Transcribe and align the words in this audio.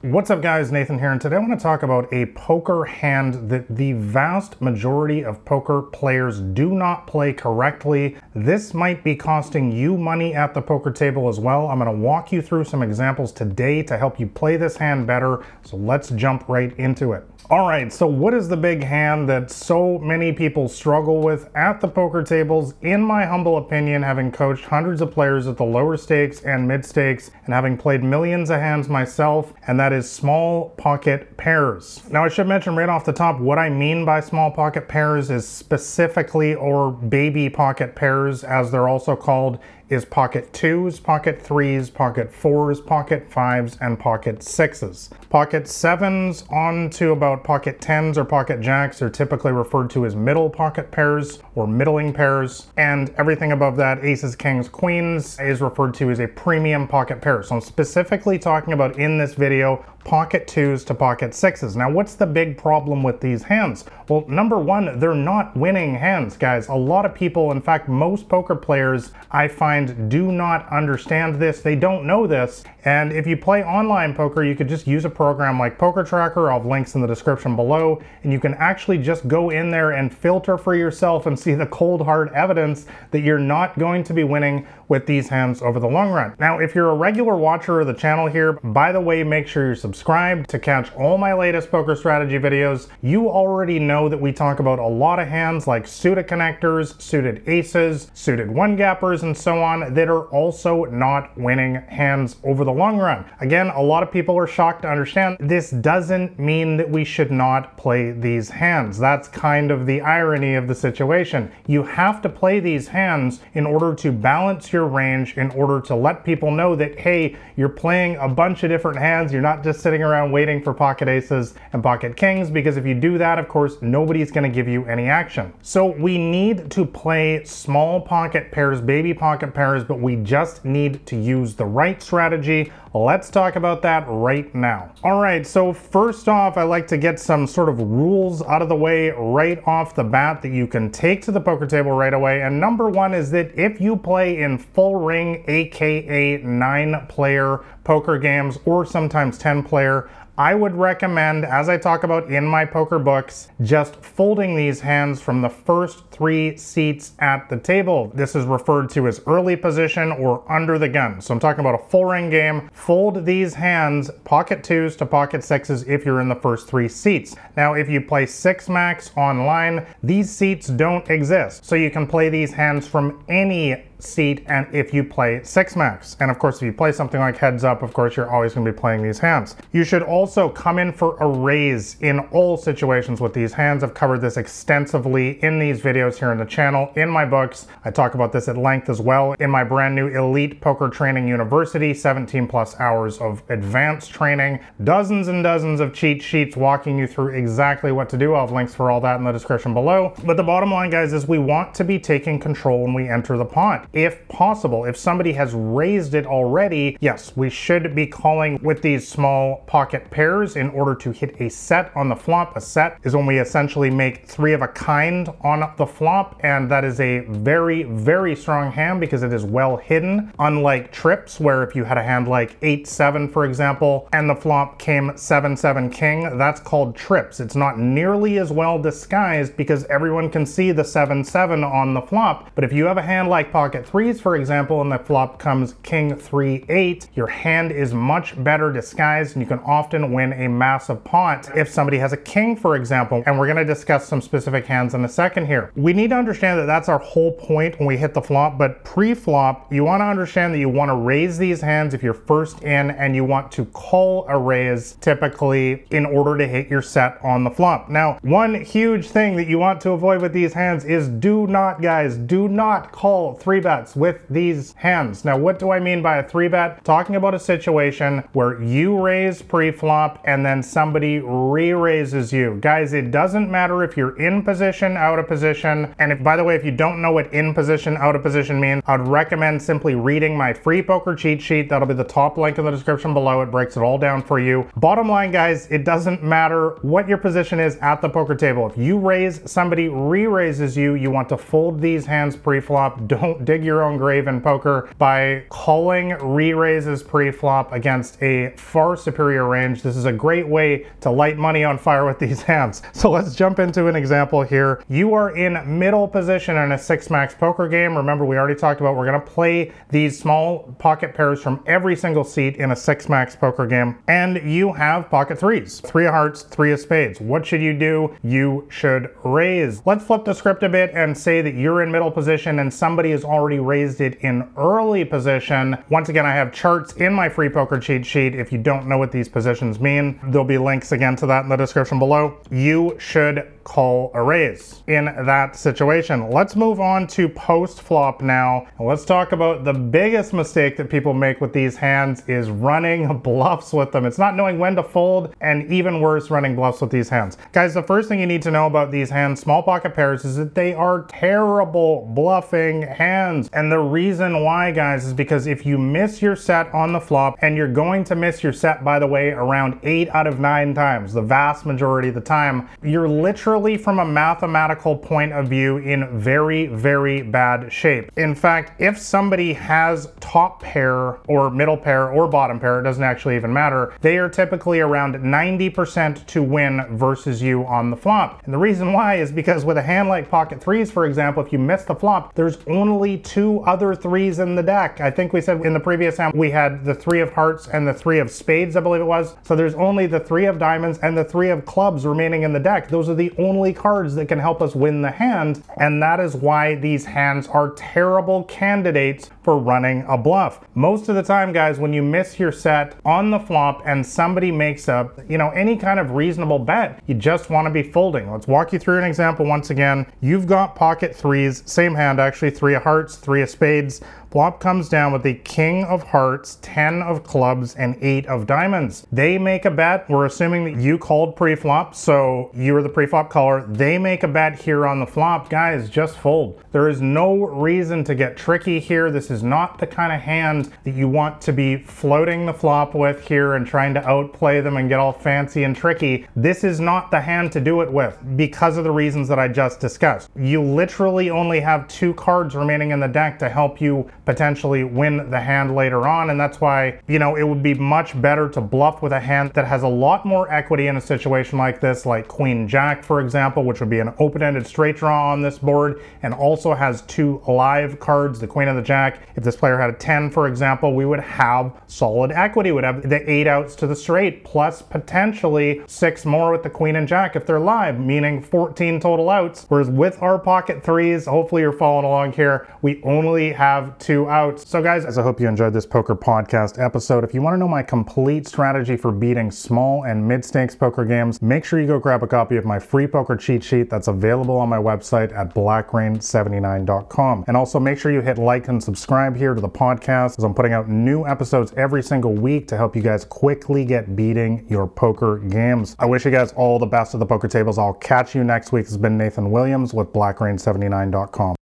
What's 0.00 0.30
up 0.30 0.42
guys, 0.42 0.70
Nathan 0.70 1.00
here, 1.00 1.10
and 1.10 1.20
today 1.20 1.34
I 1.34 1.38
want 1.40 1.58
to 1.58 1.60
talk 1.60 1.82
about 1.82 2.12
a 2.12 2.26
poker 2.26 2.84
hand 2.84 3.50
that 3.50 3.66
the 3.68 3.94
vast 3.94 4.62
majority 4.62 5.24
of 5.24 5.44
poker 5.44 5.82
players 5.82 6.38
do 6.38 6.70
not 6.70 7.08
play 7.08 7.32
correctly. 7.32 8.16
This 8.32 8.72
might 8.72 9.02
be 9.02 9.16
costing 9.16 9.72
you 9.72 9.96
money 9.96 10.36
at 10.36 10.54
the 10.54 10.62
poker 10.62 10.92
table 10.92 11.28
as 11.28 11.40
well. 11.40 11.66
I'm 11.66 11.80
going 11.80 11.92
to 11.92 12.00
walk 12.00 12.30
you 12.30 12.40
through 12.40 12.62
some 12.66 12.80
examples 12.80 13.32
today 13.32 13.82
to 13.82 13.98
help 13.98 14.20
you 14.20 14.28
play 14.28 14.56
this 14.56 14.76
hand 14.76 15.04
better, 15.08 15.44
so 15.64 15.76
let's 15.76 16.10
jump 16.10 16.48
right 16.48 16.72
into 16.78 17.12
it. 17.12 17.28
All 17.50 17.66
right, 17.66 17.90
so 17.90 18.06
what 18.06 18.34
is 18.34 18.46
the 18.46 18.58
big 18.58 18.84
hand 18.84 19.28
that 19.30 19.50
so 19.50 19.98
many 19.98 20.32
people 20.32 20.68
struggle 20.68 21.22
with 21.22 21.48
at 21.56 21.80
the 21.80 21.88
poker 21.88 22.22
tables? 22.22 22.74
In 22.82 23.02
my 23.02 23.24
humble 23.24 23.56
opinion, 23.56 24.02
having 24.02 24.30
coached 24.30 24.66
hundreds 24.66 25.00
of 25.00 25.10
players 25.10 25.46
at 25.46 25.56
the 25.56 25.64
lower 25.64 25.96
stakes 25.96 26.42
and 26.42 26.68
mid 26.68 26.84
stakes, 26.84 27.30
and 27.46 27.54
having 27.54 27.76
played 27.76 28.04
millions 28.04 28.50
of 28.50 28.60
hands 28.60 28.88
myself, 28.88 29.54
and 29.66 29.80
that 29.80 29.87
is 29.92 30.10
small 30.10 30.70
pocket 30.70 31.36
pairs. 31.36 32.02
Now, 32.10 32.24
I 32.24 32.28
should 32.28 32.46
mention 32.46 32.76
right 32.76 32.88
off 32.88 33.04
the 33.04 33.12
top 33.12 33.40
what 33.40 33.58
I 33.58 33.68
mean 33.68 34.04
by 34.04 34.20
small 34.20 34.50
pocket 34.50 34.88
pairs 34.88 35.30
is 35.30 35.46
specifically, 35.46 36.54
or 36.54 36.90
baby 36.90 37.48
pocket 37.48 37.94
pairs, 37.94 38.44
as 38.44 38.70
they're 38.70 38.88
also 38.88 39.16
called, 39.16 39.58
is 39.88 40.04
pocket 40.04 40.52
twos, 40.52 41.00
pocket 41.00 41.40
threes, 41.40 41.90
pocket 41.90 42.32
fours, 42.32 42.80
pocket 42.80 43.30
fives, 43.30 43.76
and 43.80 43.98
pocket 43.98 44.42
sixes. 44.42 45.10
Pocket 45.30 45.66
sevens 45.66 46.44
on 46.50 46.90
to 46.90 47.12
about 47.12 47.44
pocket 47.44 47.80
tens 47.80 48.18
or 48.18 48.24
pocket 48.24 48.60
jacks 48.60 49.00
are 49.00 49.10
typically 49.10 49.52
referred 49.52 49.90
to 49.90 50.04
as 50.04 50.14
middle 50.14 50.50
pocket 50.50 50.90
pairs 50.90 51.40
or 51.54 51.66
middling 51.66 52.12
pairs, 52.12 52.68
and 52.76 53.10
everything 53.18 53.52
above 53.52 53.76
that, 53.76 54.04
aces, 54.04 54.36
kings, 54.36 54.68
queens, 54.68 55.38
is 55.40 55.60
referred 55.60 55.94
to 55.94 56.10
as 56.10 56.20
a 56.20 56.28
premium 56.28 56.86
pocket 56.86 57.20
pair. 57.20 57.42
So 57.42 57.56
I'm 57.56 57.60
specifically 57.60 58.38
talking 58.38 58.72
about 58.72 58.98
in 58.98 59.18
this 59.18 59.34
video 59.34 59.84
pocket 60.08 60.48
twos 60.48 60.84
to 60.84 60.94
pocket 60.94 61.34
sixes. 61.34 61.76
Now, 61.76 61.90
what's 61.90 62.14
the 62.14 62.24
big 62.24 62.56
problem 62.56 63.02
with 63.02 63.20
these 63.20 63.42
hands? 63.42 63.84
Well, 64.08 64.24
number 64.26 64.58
one, 64.58 64.98
they're 64.98 65.14
not 65.14 65.54
winning 65.54 65.94
hands, 65.96 66.34
guys. 66.34 66.68
A 66.68 66.74
lot 66.74 67.04
of 67.04 67.14
people, 67.14 67.52
in 67.52 67.60
fact, 67.60 67.90
most 67.90 68.26
poker 68.26 68.54
players 68.54 69.12
I 69.30 69.48
find 69.48 70.10
do 70.10 70.32
not 70.32 70.66
understand 70.72 71.34
this. 71.34 71.60
They 71.60 71.76
don't 71.76 72.06
know 72.06 72.26
this. 72.26 72.64
And 72.86 73.12
if 73.12 73.26
you 73.26 73.36
play 73.36 73.62
online 73.62 74.14
poker, 74.14 74.42
you 74.42 74.54
could 74.54 74.68
just 74.68 74.86
use 74.86 75.04
a 75.04 75.10
program 75.10 75.58
like 75.58 75.76
Poker 75.76 76.02
Tracker. 76.02 76.50
I'll 76.50 76.60
have 76.60 76.66
links 76.66 76.94
in 76.94 77.02
the 77.02 77.06
description 77.06 77.54
below. 77.54 78.02
And 78.22 78.32
you 78.32 78.40
can 78.40 78.54
actually 78.54 78.96
just 78.96 79.28
go 79.28 79.50
in 79.50 79.70
there 79.70 79.90
and 79.90 80.14
filter 80.14 80.56
for 80.56 80.74
yourself 80.74 81.26
and 81.26 81.38
see 81.38 81.52
the 81.52 81.66
cold 81.66 82.00
hard 82.00 82.32
evidence 82.32 82.86
that 83.10 83.20
you're 83.20 83.38
not 83.38 83.78
going 83.78 84.04
to 84.04 84.14
be 84.14 84.24
winning 84.24 84.66
with 84.88 85.04
these 85.04 85.28
hands 85.28 85.60
over 85.60 85.78
the 85.78 85.86
long 85.86 86.08
run. 86.10 86.34
Now, 86.38 86.60
if 86.60 86.74
you're 86.74 86.88
a 86.88 86.96
regular 86.96 87.36
watcher 87.36 87.80
of 87.80 87.86
the 87.86 87.92
channel 87.92 88.26
here, 88.26 88.54
by 88.54 88.90
the 88.90 89.02
way, 89.02 89.22
make 89.22 89.46
sure 89.46 89.66
you're 89.66 89.74
subscribed 89.74 89.97
to 90.02 90.58
catch 90.58 90.94
all 90.94 91.18
my 91.18 91.32
latest 91.34 91.70
poker 91.70 91.94
strategy 91.94 92.38
videos. 92.38 92.88
You 93.02 93.28
already 93.28 93.78
know 93.78 94.08
that 94.08 94.20
we 94.20 94.32
talk 94.32 94.58
about 94.58 94.78
a 94.78 94.86
lot 94.86 95.18
of 95.18 95.28
hands 95.28 95.66
like 95.66 95.86
suited 95.86 96.26
connectors, 96.26 97.00
suited 97.00 97.46
aces, 97.48 98.10
suited 98.14 98.50
one 98.50 98.76
gappers, 98.76 99.22
and 99.22 99.36
so 99.36 99.62
on 99.62 99.94
that 99.94 100.08
are 100.08 100.24
also 100.26 100.84
not 100.84 101.36
winning 101.36 101.74
hands 101.74 102.36
over 102.44 102.64
the 102.64 102.72
long 102.72 102.96
run. 102.98 103.24
Again, 103.40 103.68
a 103.68 103.82
lot 103.82 104.02
of 104.02 104.10
people 104.10 104.36
are 104.38 104.46
shocked 104.46 104.82
to 104.82 104.88
understand 104.88 105.36
this 105.40 105.70
doesn't 105.70 106.38
mean 106.38 106.76
that 106.76 106.88
we 106.88 107.04
should 107.04 107.30
not 107.30 107.76
play 107.76 108.10
these 108.10 108.48
hands. 108.48 108.98
That's 108.98 109.28
kind 109.28 109.70
of 109.70 109.86
the 109.86 110.00
irony 110.00 110.54
of 110.54 110.68
the 110.68 110.74
situation. 110.74 111.50
You 111.66 111.82
have 111.82 112.22
to 112.22 112.28
play 112.28 112.60
these 112.60 112.88
hands 112.88 113.40
in 113.54 113.66
order 113.66 113.94
to 113.96 114.12
balance 114.12 114.72
your 114.72 114.86
range 114.86 115.36
in 115.36 115.50
order 115.50 115.80
to 115.82 115.94
let 115.94 116.24
people 116.24 116.50
know 116.50 116.74
that, 116.76 116.98
hey, 116.98 117.36
you're 117.56 117.68
playing 117.68 118.16
a 118.16 118.28
bunch 118.28 118.62
of 118.62 118.70
different 118.70 118.98
hands. 118.98 119.32
You're 119.32 119.42
not 119.42 119.64
just 119.64 119.80
sitting 119.88 120.02
around 120.02 120.30
waiting 120.30 120.62
for 120.62 120.74
pocket 120.74 121.08
aces 121.08 121.54
and 121.72 121.82
pocket 121.82 122.14
kings, 122.14 122.50
because 122.50 122.76
if 122.76 122.84
you 122.84 122.92
do 122.92 123.16
that, 123.16 123.38
of 123.38 123.48
course, 123.48 123.80
nobody's 123.80 124.30
going 124.30 124.44
to 124.44 124.54
give 124.54 124.68
you 124.68 124.84
any 124.84 125.08
action. 125.08 125.50
So 125.62 125.86
we 125.86 126.18
need 126.18 126.70
to 126.72 126.84
play 126.84 127.42
small 127.44 127.98
pocket 127.98 128.52
pairs, 128.52 128.82
baby 128.82 129.14
pocket 129.14 129.54
pairs, 129.54 129.84
but 129.84 129.98
we 129.98 130.16
just 130.16 130.62
need 130.62 131.06
to 131.06 131.16
use 131.16 131.54
the 131.54 131.64
right 131.64 132.02
strategy. 132.02 132.70
Let's 132.92 133.30
talk 133.30 133.56
about 133.56 133.80
that 133.82 134.04
right 134.08 134.54
now. 134.54 134.92
All 135.04 135.20
right, 135.20 135.46
so 135.46 135.72
first 135.72 136.28
off, 136.28 136.58
I 136.58 136.64
like 136.64 136.86
to 136.88 136.98
get 136.98 137.20
some 137.20 137.46
sort 137.46 137.68
of 137.68 137.80
rules 137.80 138.42
out 138.42 138.60
of 138.60 138.68
the 138.68 138.76
way 138.76 139.10
right 139.10 139.62
off 139.66 139.94
the 139.94 140.04
bat 140.04 140.42
that 140.42 140.50
you 140.50 140.66
can 140.66 140.90
take 140.90 141.22
to 141.22 141.30
the 141.30 141.40
poker 141.40 141.66
table 141.66 141.92
right 141.92 142.14
away. 142.14 142.42
And 142.42 142.60
number 142.60 142.90
one 142.90 143.14
is 143.14 143.30
that 143.30 143.58
if 143.58 143.80
you 143.80 143.96
play 143.96 144.42
in 144.42 144.58
full 144.58 144.96
ring, 144.96 145.44
aka 145.48 146.42
nine 146.42 147.06
player 147.08 147.64
poker 147.84 148.18
games, 148.18 148.58
or 148.66 148.84
sometimes 148.84 149.38
10 149.38 149.62
player, 149.68 150.10
I 150.38 150.54
would 150.54 150.76
recommend, 150.76 151.44
as 151.44 151.68
I 151.68 151.78
talk 151.78 152.04
about 152.04 152.30
in 152.30 152.46
my 152.46 152.64
poker 152.64 153.00
books, 153.00 153.48
just 153.60 153.96
folding 153.96 154.54
these 154.54 154.78
hands 154.78 155.20
from 155.20 155.42
the 155.42 155.48
first 155.48 156.08
three 156.12 156.56
seats 156.56 157.10
at 157.18 157.48
the 157.48 157.56
table. 157.58 158.12
This 158.14 158.36
is 158.36 158.46
referred 158.46 158.88
to 158.90 159.08
as 159.08 159.20
early 159.26 159.56
position 159.56 160.12
or 160.12 160.44
under 160.50 160.78
the 160.78 160.88
gun. 160.88 161.20
So 161.20 161.34
I'm 161.34 161.40
talking 161.40 161.58
about 161.58 161.74
a 161.74 161.88
full 161.88 162.04
ring 162.04 162.30
game. 162.30 162.70
Fold 162.72 163.24
these 163.24 163.54
hands, 163.54 164.12
pocket 164.22 164.62
twos 164.62 164.94
to 164.96 165.06
pocket 165.06 165.42
sixes 165.42 165.82
if 165.88 166.04
you're 166.04 166.20
in 166.20 166.28
the 166.28 166.36
first 166.36 166.68
three 166.68 166.88
seats. 166.88 167.34
Now, 167.56 167.74
if 167.74 167.88
you 167.88 168.00
play 168.00 168.24
six 168.24 168.68
max 168.68 169.10
online, 169.16 169.86
these 170.04 170.30
seats 170.30 170.68
don't 170.68 171.10
exist. 171.10 171.64
So 171.64 171.74
you 171.74 171.90
can 171.90 172.06
play 172.06 172.28
these 172.28 172.52
hands 172.52 172.86
from 172.86 173.24
any 173.28 173.87
seat 173.98 174.44
and 174.46 174.66
if 174.72 174.94
you 174.94 175.04
play 175.04 175.40
six 175.42 175.76
max. 175.76 176.16
And 176.20 176.30
of 176.30 176.38
course, 176.38 176.56
if 176.56 176.62
you 176.62 176.72
play 176.72 176.92
something 176.92 177.20
like 177.20 177.36
heads 177.36 177.64
up, 177.64 177.82
of 177.82 177.92
course, 177.92 178.16
you're 178.16 178.30
always 178.30 178.54
going 178.54 178.64
to 178.66 178.72
be 178.72 178.78
playing 178.78 179.02
these 179.02 179.18
hands. 179.18 179.56
You 179.72 179.84
should 179.84 180.02
also 180.02 180.48
come 180.48 180.78
in 180.78 180.92
for 180.92 181.16
a 181.18 181.26
raise 181.26 181.96
in 182.00 182.20
all 182.30 182.56
situations 182.56 183.20
with 183.20 183.34
these 183.34 183.52
hands. 183.52 183.82
I've 183.82 183.94
covered 183.94 184.20
this 184.20 184.36
extensively 184.36 185.42
in 185.42 185.58
these 185.58 185.80
videos 185.80 186.16
here 186.16 186.30
on 186.30 186.38
the 186.38 186.44
channel, 186.44 186.92
in 186.96 187.08
my 187.08 187.24
books. 187.24 187.66
I 187.84 187.90
talk 187.90 188.14
about 188.14 188.32
this 188.32 188.48
at 188.48 188.56
length 188.56 188.88
as 188.88 189.00
well 189.00 189.34
in 189.34 189.50
my 189.50 189.64
brand 189.64 189.94
new 189.94 190.08
Elite 190.08 190.60
Poker 190.60 190.88
Training 190.88 191.28
University, 191.28 191.94
17 191.94 192.46
plus 192.46 192.78
hours 192.80 193.18
of 193.18 193.42
advanced 193.48 194.10
training, 194.10 194.60
dozens 194.84 195.28
and 195.28 195.42
dozens 195.42 195.80
of 195.80 195.92
cheat 195.94 196.22
sheets 196.22 196.56
walking 196.56 196.98
you 196.98 197.06
through 197.06 197.34
exactly 197.34 197.92
what 197.92 198.08
to 198.10 198.16
do. 198.16 198.34
I'll 198.34 198.46
have 198.46 198.54
links 198.54 198.74
for 198.74 198.90
all 198.90 199.00
that 199.00 199.18
in 199.18 199.24
the 199.24 199.32
description 199.32 199.74
below. 199.74 200.14
But 200.24 200.36
the 200.36 200.42
bottom 200.42 200.70
line, 200.70 200.90
guys, 200.90 201.12
is 201.12 201.26
we 201.26 201.38
want 201.38 201.74
to 201.74 201.84
be 201.84 201.98
taking 201.98 202.38
control 202.38 202.82
when 202.82 202.94
we 202.94 203.08
enter 203.08 203.36
the 203.36 203.44
pot 203.44 203.87
if 203.92 204.26
possible. 204.28 204.84
If 204.84 204.96
somebody 204.96 205.32
has 205.32 205.54
raised 205.54 206.14
it 206.14 206.26
already, 206.26 206.96
yes, 207.00 207.36
we 207.36 207.50
should 207.50 207.94
be 207.94 208.06
calling 208.06 208.58
with 208.62 208.82
these 208.82 209.08
small 209.08 209.64
pocket 209.66 210.10
pairs 210.10 210.56
in 210.56 210.70
order 210.70 210.94
to 210.96 211.10
hit 211.10 211.40
a 211.40 211.48
set 211.48 211.90
on 211.96 212.08
the 212.08 212.16
flop. 212.16 212.56
A 212.56 212.60
set 212.60 212.98
is 213.04 213.14
when 213.16 213.26
we 213.26 213.38
essentially 213.38 213.90
make 213.90 214.26
three 214.26 214.52
of 214.52 214.62
a 214.62 214.68
kind 214.68 215.28
on 215.42 215.72
the 215.76 215.86
flop, 215.86 216.38
and 216.40 216.70
that 216.70 216.84
is 216.84 217.00
a 217.00 217.20
very, 217.20 217.84
very 217.84 218.36
strong 218.36 218.70
hand 218.70 219.00
because 219.00 219.22
it 219.22 219.32
is 219.32 219.44
well 219.44 219.76
hidden. 219.76 220.32
Unlike 220.38 220.92
trips, 220.92 221.40
where 221.40 221.62
if 221.62 221.74
you 221.74 221.84
had 221.84 221.98
a 221.98 222.02
hand 222.02 222.28
like 222.28 222.60
8-7, 222.60 223.32
for 223.32 223.44
example, 223.44 224.08
and 224.12 224.28
the 224.28 224.34
flop 224.34 224.78
came 224.78 225.10
7-7 225.10 225.92
king, 225.92 226.36
that's 226.38 226.60
called 226.60 226.96
trips. 226.96 227.40
It's 227.40 227.56
not 227.56 227.78
nearly 227.78 228.38
as 228.38 228.52
well 228.52 228.78
disguised 228.80 229.56
because 229.56 229.84
everyone 229.86 230.30
can 230.30 230.46
see 230.46 230.72
the 230.72 230.82
7-7 230.82 231.64
on 231.64 231.94
the 231.94 232.02
flop. 232.02 232.50
But 232.54 232.64
if 232.64 232.72
you 232.72 232.84
have 232.86 232.98
a 232.98 233.02
hand 233.02 233.28
like 233.28 233.52
pocket 233.52 233.77
pocket 233.78 233.90
threes, 233.90 234.20
for 234.20 234.36
example, 234.36 234.80
and 234.80 234.90
the 234.90 234.98
flop 234.98 235.38
comes 235.38 235.74
king 235.82 236.16
three 236.16 236.64
eight, 236.68 237.08
your 237.14 237.26
hand 237.26 237.70
is 237.70 237.94
much 237.94 238.42
better 238.42 238.72
disguised 238.72 239.36
and 239.36 239.42
you 239.42 239.48
can 239.48 239.60
often 239.60 240.12
win 240.12 240.32
a 240.32 240.48
massive 240.48 241.02
pot 241.04 241.48
if 241.56 241.68
somebody 241.68 241.98
has 241.98 242.12
a 242.12 242.16
king, 242.16 242.56
for 242.56 242.76
example. 242.76 243.22
And 243.26 243.38
we're 243.38 243.46
going 243.46 243.56
to 243.56 243.64
discuss 243.64 244.08
some 244.08 244.20
specific 244.20 244.66
hands 244.66 244.94
in 244.94 245.04
a 245.04 245.08
second 245.08 245.46
here. 245.46 245.70
We 245.76 245.92
need 245.92 246.10
to 246.10 246.16
understand 246.16 246.58
that 246.58 246.66
that's 246.66 246.88
our 246.88 246.98
whole 246.98 247.32
point 247.32 247.78
when 247.78 247.86
we 247.86 247.96
hit 247.96 248.14
the 248.14 248.20
flop, 248.20 248.58
but 248.58 248.84
pre-flop, 248.84 249.72
you 249.72 249.84
want 249.84 250.00
to 250.00 250.06
understand 250.06 250.54
that 250.54 250.58
you 250.58 250.68
want 250.68 250.88
to 250.88 250.96
raise 250.96 251.38
these 251.38 251.60
hands 251.60 251.94
if 251.94 252.02
you're 252.02 252.14
first 252.14 252.62
in 252.62 252.90
and 252.90 253.14
you 253.14 253.24
want 253.24 253.52
to 253.52 253.64
call 253.66 254.26
a 254.28 254.38
raise 254.38 254.94
typically 255.00 255.84
in 255.90 256.04
order 256.04 256.36
to 256.36 256.46
hit 256.46 256.68
your 256.68 256.82
set 256.82 257.18
on 257.22 257.44
the 257.44 257.50
flop. 257.50 257.88
Now, 257.88 258.18
one 258.22 258.64
huge 258.64 259.08
thing 259.08 259.36
that 259.36 259.46
you 259.46 259.58
want 259.58 259.80
to 259.82 259.90
avoid 259.90 260.20
with 260.20 260.32
these 260.32 260.52
hands 260.52 260.84
is 260.84 261.08
do 261.08 261.46
not, 261.46 261.80
guys, 261.80 262.16
do 262.16 262.48
not 262.48 262.92
call 262.92 263.34
three 263.34 263.60
bets 263.68 263.94
with 263.94 264.26
these 264.30 264.72
hands. 264.72 265.26
Now, 265.26 265.36
what 265.36 265.58
do 265.58 265.70
I 265.70 265.78
mean 265.78 266.00
by 266.00 266.16
a 266.16 266.26
three 266.26 266.48
bet? 266.48 266.82
Talking 266.84 267.16
about 267.16 267.34
a 267.34 267.38
situation 267.38 268.24
where 268.32 268.62
you 268.62 268.98
raise 268.98 269.42
pre-flop 269.42 270.22
and 270.24 270.44
then 270.46 270.62
somebody 270.62 271.18
re-raises 271.18 272.32
you. 272.32 272.56
Guys, 272.62 272.94
it 272.94 273.10
doesn't 273.10 273.50
matter 273.50 273.84
if 273.84 273.94
you're 273.94 274.18
in 274.18 274.42
position, 274.42 274.96
out 274.96 275.18
of 275.18 275.28
position. 275.28 275.94
And 275.98 276.12
if, 276.12 276.22
by 276.22 276.34
the 276.34 276.44
way, 276.44 276.54
if 276.54 276.64
you 276.64 276.70
don't 276.70 277.02
know 277.02 277.12
what 277.12 277.30
in 277.34 277.52
position, 277.52 277.98
out 277.98 278.16
of 278.16 278.22
position 278.22 278.58
means, 278.58 278.82
I'd 278.86 279.06
recommend 279.06 279.60
simply 279.60 279.94
reading 279.94 280.34
my 280.34 280.54
free 280.54 280.80
poker 280.80 281.14
cheat 281.14 281.42
sheet. 281.42 281.68
That'll 281.68 281.86
be 281.86 281.92
the 281.92 282.04
top 282.04 282.38
link 282.38 282.56
in 282.56 282.64
the 282.64 282.70
description 282.70 283.12
below. 283.12 283.42
It 283.42 283.50
breaks 283.50 283.76
it 283.76 283.80
all 283.80 283.98
down 283.98 284.22
for 284.22 284.40
you. 284.40 284.66
Bottom 284.76 285.10
line, 285.10 285.30
guys, 285.30 285.66
it 285.70 285.84
doesn't 285.84 286.22
matter 286.22 286.70
what 286.80 287.06
your 287.06 287.18
position 287.18 287.60
is 287.60 287.76
at 287.82 288.00
the 288.00 288.08
poker 288.08 288.34
table. 288.34 288.66
If 288.66 288.78
you 288.78 288.98
raise, 288.98 289.42
somebody 289.50 289.88
re-raises 289.88 290.74
you, 290.74 290.94
you 290.94 291.10
want 291.10 291.28
to 291.28 291.36
fold 291.36 291.82
these 291.82 292.06
hands 292.06 292.34
pre-flop. 292.34 293.06
Don't 293.06 293.44
dig 293.44 293.57
dig 293.58 293.66
your 293.66 293.82
own 293.82 293.98
grave 293.98 294.28
in 294.28 294.40
poker 294.40 294.88
by 294.98 295.42
calling 295.48 296.10
re-raises 296.10 297.02
pre-flop 297.02 297.72
against 297.72 298.20
a 298.22 298.50
far 298.56 298.96
superior 298.96 299.48
range. 299.48 299.82
This 299.82 299.96
is 299.96 300.04
a 300.04 300.12
great 300.12 300.46
way 300.46 300.86
to 301.00 301.10
light 301.10 301.36
money 301.36 301.64
on 301.64 301.76
fire 301.76 302.06
with 302.06 302.18
these 302.18 302.42
hands. 302.48 302.82
So 302.92 303.10
let's 303.10 303.34
jump 303.34 303.58
into 303.58 303.88
an 303.88 303.96
example 303.96 304.42
here. 304.42 304.82
You 304.88 305.14
are 305.14 305.36
in 305.36 305.78
middle 305.78 306.06
position 306.06 306.56
in 306.56 306.72
a 306.72 306.78
six 306.78 307.10
max 307.10 307.34
poker 307.34 307.68
game. 307.68 307.96
Remember, 307.96 308.24
we 308.24 308.36
already 308.36 308.58
talked 308.58 308.80
about 308.80 308.96
we're 308.96 309.06
gonna 309.06 309.20
play 309.20 309.72
these 309.90 310.18
small 310.18 310.74
pocket 310.78 311.14
pairs 311.14 311.42
from 311.42 311.62
every 311.66 311.96
single 311.96 312.24
seat 312.24 312.56
in 312.56 312.70
a 312.70 312.76
six 312.76 313.08
max 313.08 313.34
poker 313.34 313.66
game. 313.66 313.98
And 314.06 314.36
you 314.48 314.72
have 314.72 315.10
pocket 315.10 315.38
threes, 315.38 315.80
three 315.80 316.06
of 316.06 316.12
hearts, 316.12 316.42
three 316.42 316.72
of 316.72 316.80
spades. 316.80 317.20
What 317.20 317.44
should 317.44 317.62
you 317.62 317.76
do? 317.76 318.14
You 318.22 318.66
should 318.70 319.10
raise. 319.24 319.82
Let's 319.84 320.04
flip 320.04 320.24
the 320.24 320.34
script 320.34 320.62
a 320.62 320.68
bit 320.68 320.90
and 320.94 321.16
say 321.16 321.42
that 321.42 321.54
you're 321.54 321.82
in 321.82 321.90
middle 321.90 322.10
position 322.10 322.60
and 322.60 322.72
somebody 322.72 323.10
is 323.10 323.24
already 323.24 323.47
raised 323.56 324.02
it 324.02 324.16
in 324.20 324.46
early 324.58 325.04
position. 325.06 325.78
Once 325.88 326.10
again, 326.10 326.26
I 326.26 326.34
have 326.34 326.52
charts 326.52 326.92
in 326.94 327.14
my 327.14 327.30
free 327.30 327.48
poker 327.48 327.80
cheat 327.80 328.04
sheet. 328.04 328.34
If 328.34 328.52
you 328.52 328.58
don't 328.58 328.86
know 328.86 328.98
what 328.98 329.12
these 329.12 329.30
positions 329.30 329.80
mean, 329.80 330.20
there'll 330.24 330.46
be 330.46 330.58
links 330.58 330.92
again 330.92 331.16
to 331.16 331.26
that 331.26 331.44
in 331.44 331.48
the 331.48 331.56
description 331.56 331.98
below. 331.98 332.36
You 332.50 332.96
should 332.98 333.50
call 333.68 334.10
a 334.14 334.22
raise 334.22 334.82
in 334.86 335.04
that 335.04 335.54
situation. 335.54 336.30
Let's 336.30 336.56
move 336.56 336.80
on 336.80 337.06
to 337.08 337.28
post 337.28 337.82
flop 337.82 338.22
now. 338.22 338.66
Let's 338.80 339.04
talk 339.04 339.32
about 339.32 339.64
the 339.64 339.74
biggest 339.74 340.32
mistake 340.32 340.78
that 340.78 340.88
people 340.88 341.12
make 341.12 341.40
with 341.40 341.52
these 341.52 341.76
hands 341.76 342.22
is 342.26 342.48
running 342.48 343.18
bluffs 343.22 343.72
with 343.74 343.92
them. 343.92 344.06
It's 344.06 344.18
not 344.18 344.34
knowing 344.34 344.58
when 344.58 344.74
to 344.76 344.82
fold 344.82 345.34
and 345.42 345.70
even 345.70 346.00
worse, 346.00 346.30
running 346.30 346.56
bluffs 346.56 346.80
with 346.80 346.90
these 346.90 347.10
hands. 347.10 347.36
Guys, 347.52 347.74
the 347.74 347.82
first 347.82 348.08
thing 348.08 348.20
you 348.20 348.26
need 348.26 348.42
to 348.42 348.50
know 348.50 348.66
about 348.66 348.90
these 348.90 349.10
hands, 349.10 349.40
small 349.40 349.62
pocket 349.62 349.94
pairs, 349.94 350.24
is 350.24 350.36
that 350.36 350.54
they 350.54 350.72
are 350.72 351.04
terrible 351.04 352.10
bluffing 352.14 352.82
hands. 352.82 353.50
And 353.52 353.70
the 353.70 353.80
reason 353.80 354.42
why, 354.42 354.72
guys, 354.72 355.04
is 355.04 355.12
because 355.12 355.46
if 355.46 355.66
you 355.66 355.76
miss 355.76 356.22
your 356.22 356.36
set 356.36 356.72
on 356.72 356.92
the 356.92 357.00
flop, 357.00 357.36
and 357.42 357.56
you're 357.56 357.72
going 357.72 358.02
to 358.04 358.14
miss 358.14 358.42
your 358.42 358.52
set, 358.52 358.82
by 358.82 358.98
the 358.98 359.06
way, 359.06 359.30
around 359.30 359.78
eight 359.82 360.08
out 360.10 360.26
of 360.26 360.40
nine 360.40 360.72
times, 360.72 361.12
the 361.12 361.20
vast 361.20 361.66
majority 361.66 362.08
of 362.08 362.14
the 362.14 362.20
time, 362.20 362.68
you're 362.82 363.08
literally 363.08 363.57
literally 363.58 363.82
from 363.82 363.98
a 363.98 364.04
mathematical 364.04 364.96
point 364.96 365.32
of 365.32 365.48
view 365.48 365.78
in 365.78 366.18
very, 366.18 366.66
very 366.66 367.22
bad 367.22 367.72
shape. 367.72 368.10
In 368.16 368.34
fact, 368.34 368.80
if 368.80 368.96
somebody 368.98 369.52
has 369.52 370.08
top 370.20 370.62
pair 370.62 371.18
or 371.26 371.50
middle 371.50 371.76
pair 371.76 372.10
or 372.10 372.28
bottom 372.28 372.60
pair, 372.60 372.78
it 372.78 372.84
doesn't 372.84 373.02
actually 373.02 373.34
even 373.36 373.52
matter, 373.52 373.92
they 374.00 374.16
are 374.18 374.28
typically 374.28 374.78
around 374.80 375.16
90% 375.16 376.24
to 376.26 376.42
win 376.42 376.84
versus 376.96 377.42
you 377.42 377.66
on 377.66 377.90
the 377.90 377.96
flop. 377.96 378.42
And 378.44 378.54
the 378.54 378.58
reason 378.58 378.92
why 378.92 379.16
is 379.16 379.32
because 379.32 379.64
with 379.64 379.76
a 379.76 379.82
hand 379.82 380.08
like 380.08 380.30
pocket 380.30 380.60
threes, 380.60 380.90
for 380.90 381.04
example, 381.04 381.44
if 381.44 381.52
you 381.52 381.58
miss 381.58 381.82
the 381.82 381.94
flop, 381.94 382.34
there's 382.34 382.58
only 382.68 383.18
two 383.18 383.60
other 383.62 383.94
threes 383.94 384.38
in 384.38 384.54
the 384.54 384.62
deck. 384.62 385.00
I 385.00 385.10
think 385.10 385.32
we 385.32 385.40
said 385.40 385.64
in 385.66 385.72
the 385.72 385.80
previous 385.80 386.16
hand 386.16 386.32
we 386.34 386.50
had 386.50 386.84
the 386.84 386.94
three 386.94 387.20
of 387.20 387.32
hearts 387.32 387.66
and 387.66 387.88
the 387.88 387.94
three 387.94 388.20
of 388.20 388.30
spades, 388.30 388.76
I 388.76 388.80
believe 388.80 389.00
it 389.00 389.04
was. 389.04 389.34
So 389.42 389.56
there's 389.56 389.74
only 389.74 390.06
the 390.06 390.20
three 390.20 390.46
of 390.46 390.58
diamonds 390.58 390.98
and 390.98 391.18
the 391.18 391.24
three 391.24 391.50
of 391.50 391.66
clubs 391.66 392.06
remaining 392.06 392.42
in 392.42 392.52
the 392.52 392.60
deck. 392.60 392.88
Those 392.88 393.08
are 393.08 393.14
the 393.14 393.32
only 393.38 393.47
only 393.48 393.72
cards 393.72 394.14
that 394.14 394.26
can 394.26 394.38
help 394.38 394.60
us 394.60 394.74
win 394.74 395.00
the 395.00 395.10
hand, 395.10 395.62
and 395.78 396.02
that 396.02 396.20
is 396.20 396.34
why 396.34 396.74
these 396.74 397.04
hands 397.04 397.46
are 397.48 397.70
terrible 397.72 398.44
candidates 398.44 399.30
for 399.42 399.58
running 399.58 400.04
a 400.08 400.18
bluff. 400.18 400.60
Most 400.74 401.08
of 401.08 401.14
the 401.14 401.22
time, 401.22 401.52
guys, 401.52 401.78
when 401.78 401.92
you 401.92 402.02
miss 402.02 402.38
your 402.38 402.52
set 402.52 402.94
on 403.04 403.30
the 403.30 403.38
flop 403.38 403.82
and 403.86 404.06
somebody 404.06 404.52
makes 404.52 404.88
up, 404.88 405.18
you 405.28 405.38
know, 405.38 405.50
any 405.50 405.76
kind 405.76 405.98
of 405.98 406.10
reasonable 406.10 406.58
bet, 406.58 407.02
you 407.06 407.14
just 407.14 407.48
want 407.48 407.66
to 407.66 407.70
be 407.70 407.82
folding. 407.82 408.30
Let's 408.30 408.46
walk 408.46 408.72
you 408.72 408.78
through 408.78 408.98
an 408.98 409.04
example 409.04 409.46
once 409.46 409.70
again. 409.70 410.06
You've 410.20 410.46
got 410.46 410.74
pocket 410.74 411.16
threes, 411.16 411.62
same 411.64 411.94
hand 411.94 412.20
actually, 412.20 412.50
three 412.50 412.74
of 412.74 412.82
hearts, 412.82 413.16
three 413.16 413.42
of 413.42 413.48
spades, 413.48 414.02
Flop 414.30 414.60
comes 414.60 414.90
down 414.90 415.10
with 415.14 415.22
the 415.22 415.32
king 415.32 415.84
of 415.84 416.02
hearts, 416.02 416.58
10 416.60 417.00
of 417.00 417.24
clubs, 417.24 417.74
and 417.76 417.96
8 418.02 418.26
of 418.26 418.46
diamonds. 418.46 419.06
They 419.10 419.38
make 419.38 419.64
a 419.64 419.70
bet. 419.70 420.06
We're 420.10 420.26
assuming 420.26 420.64
that 420.64 420.82
you 420.82 420.98
called 420.98 421.34
pre-flop, 421.34 421.94
so 421.94 422.50
you 422.52 422.76
are 422.76 422.82
the 422.82 422.90
pre-flop 422.90 423.30
caller. 423.30 423.64
They 423.66 423.96
make 423.96 424.24
a 424.24 424.28
bet 424.28 424.60
here 424.60 424.86
on 424.86 425.00
the 425.00 425.06
flop. 425.06 425.48
Guys, 425.48 425.88
just 425.88 426.18
fold. 426.18 426.62
There 426.72 426.90
is 426.90 427.00
no 427.00 427.36
reason 427.36 428.04
to 428.04 428.14
get 428.14 428.36
tricky 428.36 428.78
here. 428.78 429.10
This 429.10 429.30
is 429.30 429.42
not 429.42 429.78
the 429.78 429.86
kind 429.86 430.12
of 430.12 430.20
hand 430.20 430.74
that 430.84 430.94
you 430.94 431.08
want 431.08 431.40
to 431.42 431.52
be 431.54 431.78
floating 431.78 432.44
the 432.44 432.52
flop 432.52 432.94
with 432.94 433.26
here 433.26 433.54
and 433.54 433.66
trying 433.66 433.94
to 433.94 434.06
outplay 434.06 434.60
them 434.60 434.76
and 434.76 434.90
get 434.90 434.98
all 434.98 435.12
fancy 435.12 435.64
and 435.64 435.74
tricky. 435.74 436.26
This 436.36 436.64
is 436.64 436.80
not 436.80 437.10
the 437.10 437.22
hand 437.22 437.50
to 437.52 437.62
do 437.62 437.80
it 437.80 437.90
with 437.90 438.18
because 438.36 438.76
of 438.76 438.84
the 438.84 438.90
reasons 438.90 439.26
that 439.28 439.38
I 439.38 439.48
just 439.48 439.80
discussed. 439.80 440.28
You 440.36 440.62
literally 440.62 441.30
only 441.30 441.60
have 441.60 441.88
two 441.88 442.12
cards 442.12 442.54
remaining 442.54 442.90
in 442.90 443.00
the 443.00 443.08
deck 443.08 443.38
to 443.38 443.48
help 443.48 443.80
you 443.80 444.10
potentially 444.28 444.84
win 444.84 445.30
the 445.30 445.40
hand 445.40 445.74
later 445.74 446.06
on. 446.06 446.28
And 446.28 446.38
that's 446.38 446.60
why, 446.60 447.00
you 447.08 447.18
know, 447.18 447.36
it 447.36 447.44
would 447.44 447.62
be 447.62 447.72
much 447.72 448.20
better 448.20 448.46
to 448.50 448.60
bluff 448.60 449.00
with 449.00 449.12
a 449.12 449.20
hand 449.20 449.52
that 449.54 449.64
has 449.64 449.84
a 449.84 449.88
lot 449.88 450.26
more 450.26 450.52
equity 450.52 450.86
in 450.86 450.98
a 450.98 451.00
situation 451.00 451.58
like 451.58 451.80
this, 451.80 452.04
like 452.04 452.28
Queen 452.28 452.68
Jack, 452.68 453.02
for 453.02 453.22
example, 453.22 453.64
which 453.64 453.80
would 453.80 453.88
be 453.88 454.00
an 454.00 454.12
open 454.18 454.42
ended 454.42 454.66
straight 454.66 454.96
draw 454.96 455.32
on 455.32 455.40
this 455.40 455.58
board 455.58 456.02
and 456.22 456.34
also 456.34 456.74
has 456.74 457.00
two 457.02 457.40
live 457.48 457.98
cards, 458.00 458.38
the 458.38 458.46
Queen 458.46 458.68
and 458.68 458.76
the 458.76 458.82
Jack. 458.82 459.26
If 459.34 459.44
this 459.44 459.56
player 459.56 459.78
had 459.78 459.88
a 459.88 459.94
10, 459.94 460.30
for 460.30 460.46
example, 460.46 460.94
we 460.94 461.06
would 461.06 461.20
have 461.20 461.72
solid 461.86 462.30
equity, 462.30 462.70
We'd 462.70 462.84
have 462.84 463.08
the 463.08 463.30
eight 463.30 463.46
outs 463.46 463.74
to 463.76 463.86
the 463.86 463.96
straight, 463.96 464.44
plus 464.44 464.82
potentially 464.82 465.80
six 465.86 466.26
more 466.26 466.52
with 466.52 466.62
the 466.62 466.70
Queen 466.70 466.96
and 466.96 467.08
Jack 467.08 467.34
if 467.34 467.46
they're 467.46 467.58
live, 467.58 467.98
meaning 467.98 468.42
14 468.42 469.00
total 469.00 469.30
outs. 469.30 469.64
Whereas 469.68 469.88
with 469.88 470.20
our 470.20 470.38
pocket 470.38 470.84
threes, 470.84 471.24
hopefully 471.24 471.62
you're 471.62 471.72
following 471.72 472.04
along 472.04 472.32
here, 472.32 472.68
we 472.82 473.02
only 473.04 473.52
have 473.52 473.98
two 473.98 474.17
out. 474.26 474.58
So 474.58 474.82
guys, 474.82 475.04
as 475.04 475.18
I 475.18 475.22
hope 475.22 475.38
you 475.38 475.46
enjoyed 475.46 475.74
this 475.74 475.84
poker 475.84 476.16
podcast 476.16 476.82
episode, 476.82 477.24
if 477.24 477.34
you 477.34 477.42
want 477.42 477.52
to 477.52 477.58
know 477.58 477.68
my 477.68 477.82
complete 477.82 478.46
strategy 478.48 478.96
for 478.96 479.12
beating 479.12 479.50
small 479.50 480.04
and 480.04 480.26
mid 480.26 480.42
stakes 480.44 480.74
poker 480.74 481.04
games, 481.04 481.42
make 481.42 481.64
sure 481.64 481.78
you 481.78 481.86
go 481.86 481.98
grab 481.98 482.22
a 482.22 482.26
copy 482.26 482.56
of 482.56 482.64
my 482.64 482.78
free 482.78 483.06
poker 483.06 483.36
cheat 483.36 483.62
sheet 483.62 483.90
that's 483.90 484.08
available 484.08 484.56
on 484.56 484.68
my 484.68 484.78
website 484.78 485.32
at 485.36 485.54
blackrain79.com. 485.54 487.44
And 487.46 487.56
also 487.56 487.78
make 487.78 487.98
sure 487.98 488.10
you 488.10 488.22
hit 488.22 488.38
like 488.38 488.68
and 488.68 488.82
subscribe 488.82 489.36
here 489.36 489.54
to 489.54 489.60
the 489.60 489.68
podcast 489.68 490.38
as 490.38 490.44
I'm 490.44 490.54
putting 490.54 490.72
out 490.72 490.88
new 490.88 491.26
episodes 491.26 491.72
every 491.76 492.02
single 492.02 492.32
week 492.32 492.66
to 492.68 492.76
help 492.76 492.96
you 492.96 493.02
guys 493.02 493.24
quickly 493.24 493.84
get 493.84 494.16
beating 494.16 494.66
your 494.68 494.86
poker 494.86 495.38
games. 495.38 495.94
I 495.98 496.06
wish 496.06 496.24
you 496.24 496.30
guys 496.30 496.52
all 496.52 496.78
the 496.78 496.86
best 496.86 497.14
at 497.14 497.20
the 497.20 497.26
poker 497.26 497.48
tables. 497.48 497.76
I'll 497.78 497.92
catch 497.92 498.34
you 498.34 498.42
next 498.42 498.72
week. 498.72 498.86
This 498.86 498.92
has 498.92 498.98
been 498.98 499.18
Nathan 499.18 499.50
Williams 499.50 499.92
with 499.92 500.12
blackrain79.com. 500.12 501.56